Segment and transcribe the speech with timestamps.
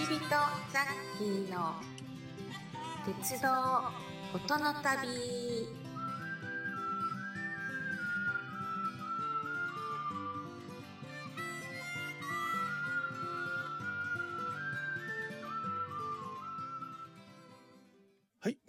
[0.00, 1.74] ちびとザッキーの
[3.04, 3.48] 鉄道
[4.34, 5.79] 音の旅。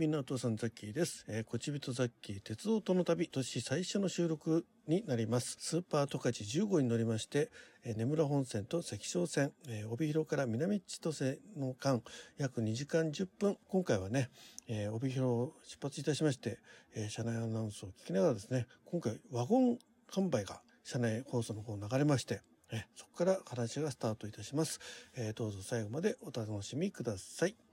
[0.00, 1.26] みんなお父さんザッキーです。
[1.28, 5.58] えー、こちびとザッキー鉄道との旅、年最初の収録になります。
[5.60, 7.50] スーパー十勝15に乗りまして、
[7.84, 12.02] えー、根村本線と関商線、えー、帯広から南千歳の間、
[12.38, 13.58] 約2時間10分。
[13.68, 14.30] 今回はね、
[14.68, 16.60] えー、帯広を出発いたしまして、
[16.94, 19.78] えー、車内アナウンスを聞きながらですね、今回ワゴン
[20.10, 22.40] 販売が車内放送の方流れまして、
[22.72, 24.80] えそこから話がスタートいたします。
[25.14, 27.69] えー、どうぞ最後までお楽しみください。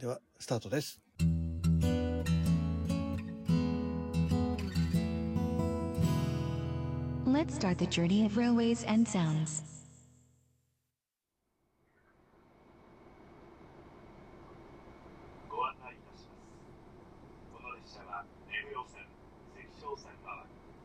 [0.00, 0.06] はい。
[0.06, 0.98] では、スタートです。
[7.26, 9.62] Let's start the journey of railways and sounds.
[15.48, 16.56] ご案内いたします
[17.52, 19.04] この列車は線
[19.96, 20.12] 線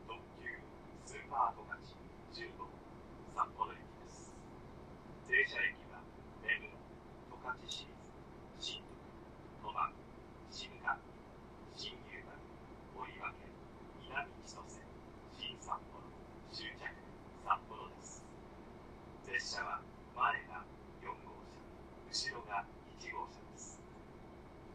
[0.08, 0.60] 特急
[1.06, 1.80] スーパー十勝
[2.34, 2.52] 15
[3.36, 4.32] 札幌駅です
[5.28, 5.96] 停車駅は
[10.56, 10.96] 新上
[11.76, 12.32] 新牛丸
[12.96, 13.28] 追分
[14.08, 14.80] 南千歳
[15.36, 16.00] 新札幌
[16.50, 16.88] 終着
[17.44, 18.24] 札幌です。
[19.28, 19.82] 列車は
[20.16, 20.64] 前が
[21.04, 21.44] 4号
[22.08, 22.64] 車後ろが
[23.04, 23.84] 1号車です。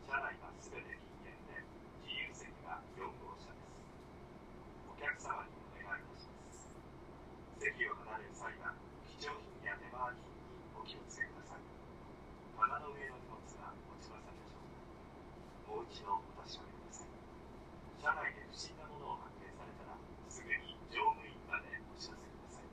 [0.05, 1.65] 車内はすべて禁煙で、
[2.05, 3.81] 自由席は4号車です。
[4.85, 6.69] お客様にお願いいたします。
[7.57, 8.77] 席を離れる際は、
[9.17, 11.65] 貴重品や出回り品にお気をつけください。
[12.53, 14.77] 棚の上の荷物は持ちませんでしょうか
[15.71, 17.09] もう一度お確かめください。
[18.03, 19.95] 車内で不審なものを発見されたら、
[20.27, 22.67] すぐに乗務員までお知らせください。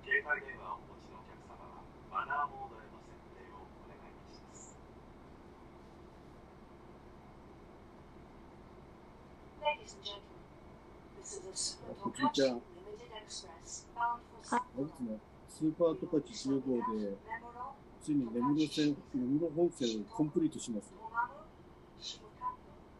[0.00, 4.80] 携帯電話をお持ちのお客様は、マナーモードへの設定をお願いいたします。
[9.86, 17.16] スーパートカチ15号で
[18.02, 20.92] ついに根室線、根室本線をコンプリートします。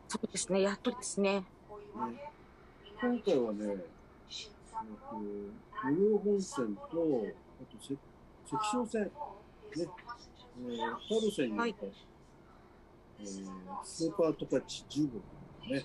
[0.09, 1.45] そうですね、やっとですね。
[3.01, 3.83] 今回はね、根
[4.31, 4.53] 室
[6.25, 7.79] 本線と、あと
[8.49, 9.11] 関所線、ね、
[9.77, 9.89] えー、
[11.09, 11.75] 春線に、
[13.21, 13.27] え、
[13.85, 15.85] スーパートカチ15号ね。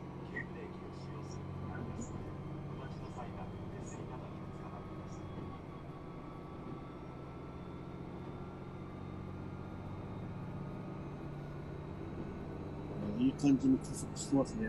[13.41, 14.67] 感じに加速してますね。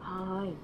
[0.00, 0.54] はーい。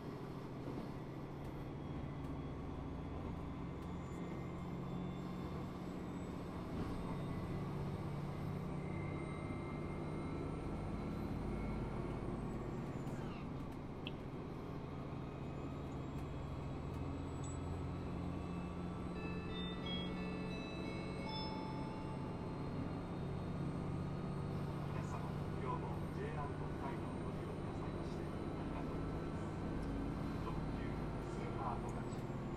[24.94, 25.18] 皆様
[25.62, 30.86] 今日も JR 北海道をご利用くださいましてありがとうございます特急
[31.34, 32.04] スーパー十勝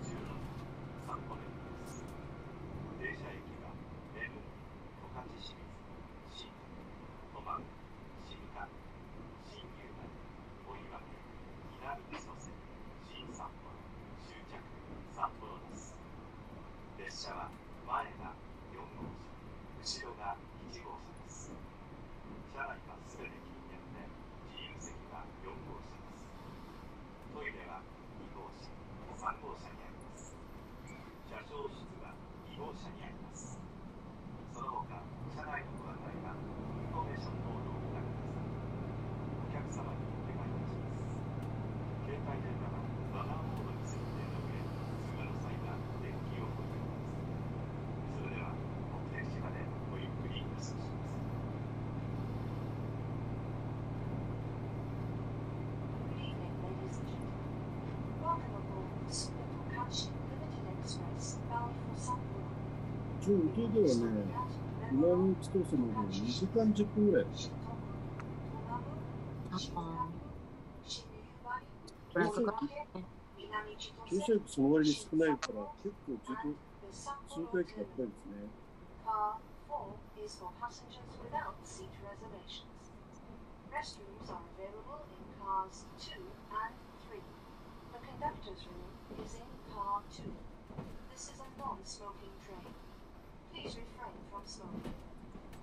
[0.06, 0.38] 16
[1.08, 2.06] 札幌駅です
[2.98, 3.74] 停車駅は
[4.14, 6.52] 根室十勝清水新
[7.34, 7.58] 鳥羽
[8.28, 8.68] 新上
[9.50, 10.06] 新牛丸
[10.62, 11.02] 追分
[11.82, 12.54] 南千歳
[13.08, 13.72] 新札幌
[14.22, 14.62] 終着
[15.16, 15.96] 札幌です
[17.00, 17.50] 列車は
[17.88, 18.30] 前が
[18.70, 19.10] 4号
[19.82, 20.36] 車後ろが
[20.70, 21.50] 1号車です
[22.58, 24.02] 車内はすべて禁煙で、
[24.50, 26.26] 自由席は4号車です。
[27.30, 27.78] トイレは
[28.18, 28.66] 2号車、
[29.14, 30.34] 3号車にあります。
[31.30, 32.18] 車掌室は
[32.50, 33.54] 2号車にあります。
[34.50, 38.50] その他、車内のご案内はインフォメーションボードをご覧ください。
[39.38, 41.06] お客様にお願いいたします。
[42.10, 42.82] 携帯電話は
[43.14, 48.18] マナーモードに設定の上、通話の際は電気をご利用ください。
[48.18, 48.50] それでは、
[49.14, 49.62] 目的地まで
[49.94, 51.28] ごゆっくりお過ごしください。
[56.08, 57.48] Good evening, ladies and gentlemen.
[58.22, 59.48] Welcome aboard the Super
[63.28, 64.24] 一応、ではね、
[64.90, 67.52] 南に来てその2時間10分ぐらいです。
[69.52, 70.08] ああ。
[74.08, 76.56] 駐に少ないから、結構ずっと
[77.28, 78.48] 通過駅ったんですね。
[93.52, 94.94] Please refrain from smoking.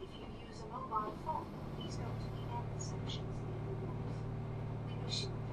[0.02, 1.46] If you use a mobile phone,
[1.78, 4.20] please go to the end sections near the doors.
[4.88, 5.45] We wish you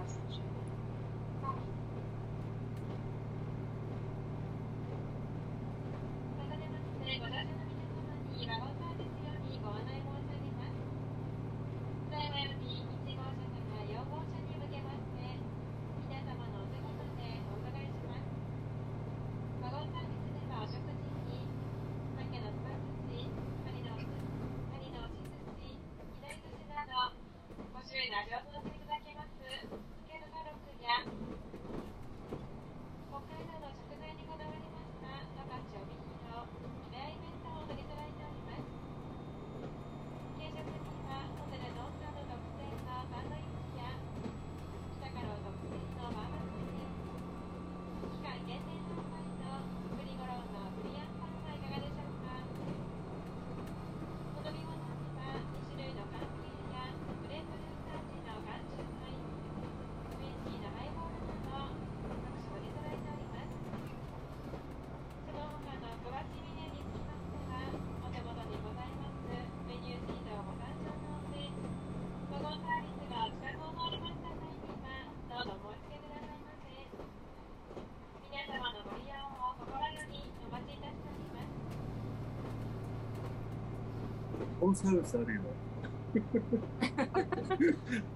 [84.72, 85.40] ンサービスあるよ。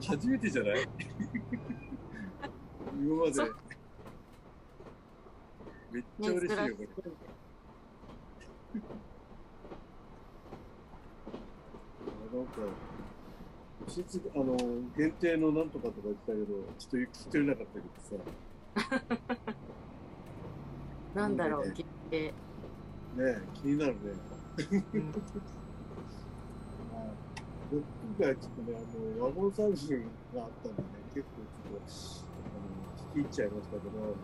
[0.07, 0.89] 初めてじゃない？
[3.01, 3.43] 今まで。
[5.93, 7.11] めっちゃ嬉しいよ、これ。
[12.33, 12.53] あ なんか、
[13.87, 14.57] 季節あの、
[14.97, 16.47] 限定のなんとかとか言ってたけど、
[16.79, 19.55] ちょっと聞き取れなかったけどさ、
[21.15, 22.21] なんだろう、ね決定。
[22.29, 22.33] ね
[23.19, 23.99] え気になるね。
[24.93, 25.13] うん
[27.71, 27.83] 僕
[28.23, 28.81] がちょっとね、あ
[29.19, 31.83] の、ワゴンサービスがあったんでね、結構ちょっと、
[32.47, 34.15] あの、聞き入っちゃいましたけど、う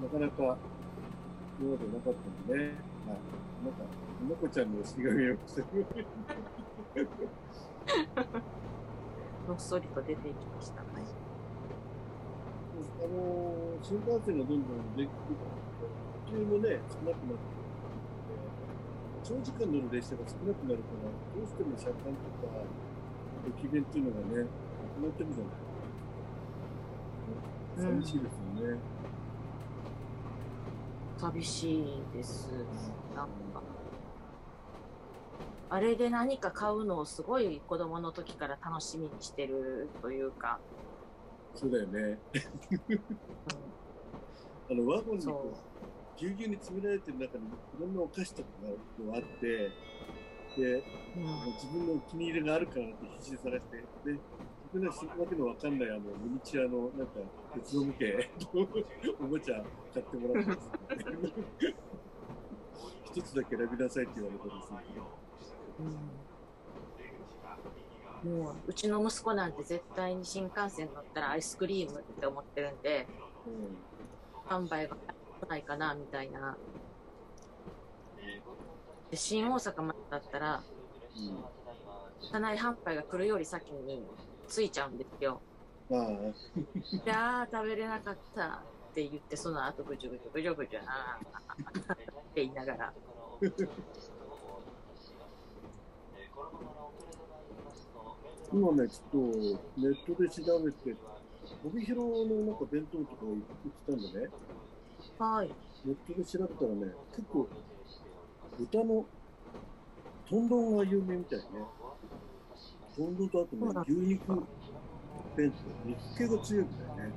[0.00, 0.58] ん、なかなか、
[1.60, 2.64] 今までなかったんでね、
[3.06, 3.20] はい。
[3.64, 3.84] なんか、
[4.28, 5.84] のこちゃんの死が見えましたけど、
[9.48, 10.80] のっそりと出ていきました。
[10.80, 11.04] はい。
[13.02, 15.12] あの、新幹線がどんどんできて
[16.26, 17.61] 途中もね、少なくなって
[19.24, 21.08] 長時間乗る列車が少なくなるから、
[21.38, 22.00] どうしても車間と
[22.46, 22.52] か
[23.46, 24.48] 駅弁っていうのがね、なく
[25.02, 25.54] なってるじゃない。
[28.02, 28.78] 寂しいですよね。
[31.18, 32.50] 寂しいです。
[33.14, 33.62] なんか。
[35.70, 40.60] あれで何か買うのをすごい子供の時から楽しみにしてるというか、
[41.54, 42.00] そうだよね。
[42.00, 42.18] う
[44.70, 45.56] あの、ワゴンにこう、
[46.22, 48.48] ぎゅうぎゅうに詰められてる中にいろんなお菓子とか
[49.10, 49.72] があって、
[50.56, 50.84] で、
[51.58, 53.76] 自分のお気に入りがあるからって必死で探して、
[54.12, 54.18] で、
[54.72, 57.14] 僕らそこわけのわかんないあの、ミニチュアのなんか、
[57.54, 58.06] 鉄道模型
[59.18, 61.74] おもちゃ買ってもらってですね。
[63.10, 64.78] 一つだけ選びなさいって言われたんですね。
[68.24, 73.08] うん、もううちの息子なんて絶対に新幹線乗ったらアイスクリームって思ってるんで
[74.46, 76.60] 販売が来ないかなみたいな
[79.10, 80.66] で新大阪までだったら
[81.16, 81.28] うん。
[81.28, 81.46] うん。
[82.20, 84.06] 車内販売が来るより先に
[84.48, 85.44] 着いちゃうんですよ
[85.88, 86.08] まあ、
[87.04, 92.94] であー食べれなかったって言ってその後ぐじゅぐじゅぐじゅぐじゅあーって言いながら
[98.52, 100.98] 今ね、ちょっとネットで調べて、
[101.62, 104.28] 帯広のなんか弁当とか売ってたんでね、
[105.22, 105.50] はい
[105.84, 107.48] ネットで調べたらね、結構、
[108.58, 109.06] 豚の
[110.28, 111.44] 豚丼が有名みたいね。
[112.96, 114.48] とあとそうなんね、牛肉
[115.36, 117.12] 弁当、肉系が強いみたいね。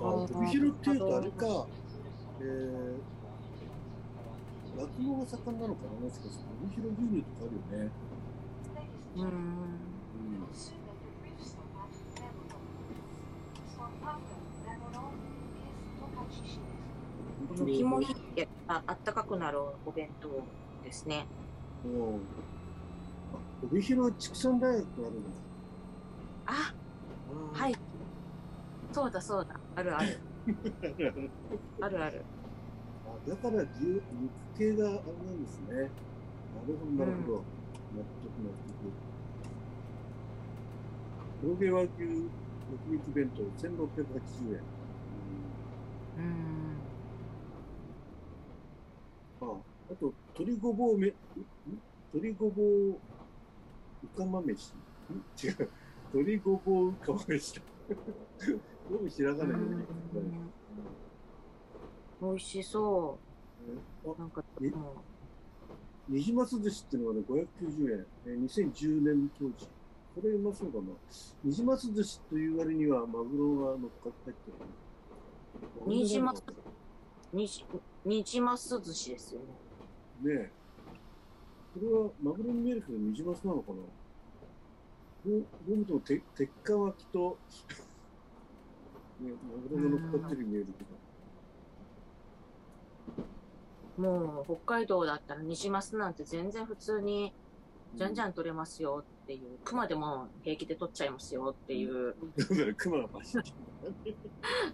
[0.00, 1.66] あ、帯広っていうとあれか、
[2.40, 3.02] えー、
[4.76, 6.44] 酪農が盛んなのかなもしかして。
[6.62, 7.92] 帯広牛乳とかあるよね。
[9.14, 10.83] うーんうん。
[17.48, 20.48] この肝ひっけああったかくなるお弁当
[20.82, 21.30] ですね。
[21.84, 21.88] う
[22.18, 22.28] ん。
[23.32, 25.30] あ、帯広畜産大学あるんだ。
[26.46, 26.74] あ、
[27.26, 27.74] あーはい。
[28.92, 29.60] そうだそうだ。
[29.74, 30.22] あるある。
[31.80, 32.26] あるある。
[33.04, 35.94] あだから牛肉系があれなんですね。
[36.52, 37.46] なるほど、なるほど。
[37.92, 38.96] 納得、納得。
[41.38, 42.32] 黒毛和牛
[42.66, 44.66] 焼肉弁当1680円。
[46.16, 46.76] うん。
[49.40, 51.14] ああと、鶏ごぼうめ、ん？
[52.12, 53.00] 鶏ごぼう、
[54.02, 54.74] うかま飯？
[55.12, 55.24] ん？
[55.42, 55.70] 違う。
[56.12, 57.62] 鶏ごぼううかま飯だ。
[58.90, 59.86] どうもひらがなでね
[62.20, 63.18] 美味しそ
[64.06, 64.18] あう。
[64.18, 64.70] なんか、え？
[64.70, 65.02] も
[66.08, 68.06] ニジマス寿司っていうのがね、590円。
[68.26, 69.66] えー2010年当時。
[70.14, 70.86] これうまそうだな。
[71.42, 74.56] ニジマス寿司という割にはマグロが乗っかって入ってる。
[75.86, 76.42] ニジマス
[77.32, 77.64] う、にじ、
[78.04, 79.46] にじます寿司ですよね。
[80.34, 80.52] ねえ。
[81.74, 83.76] これはマグロに見えるけどニジマスなのかな？
[85.26, 87.38] どう見てもて鉄火と、
[89.20, 89.32] ね、
[89.70, 90.84] マグロが乗っかってるように見えるけ
[93.98, 94.02] ど。
[94.08, 97.32] もう、北海道だったらニジマスなんて全然普通に、
[97.96, 102.14] じゃんじゃん取れますよっていう、熊でも平気で取っちゃいますよっていう
[102.76, 104.16] 熊が走ってる。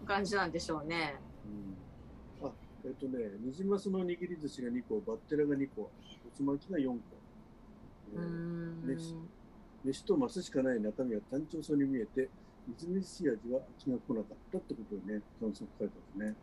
[0.06, 1.20] 感じなんでしょうね。
[2.40, 2.52] うんあ、
[2.84, 5.90] えっとね、ニジマスの握り寿司が2個、バッテラが2個、お
[6.34, 6.94] つまきが4個。
[8.14, 8.96] えうーーん。
[8.96, 9.14] 飯
[9.84, 12.28] 飯とマスしかない中身は単調そうに見えて、
[12.66, 16.36] みずみずしい味は飽きが来なかったってことでね、感想書いてますね。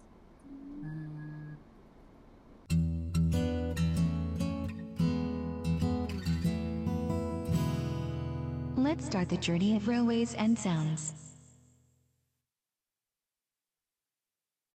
[8.98, 11.27] Let's start the journey of railways and sounds.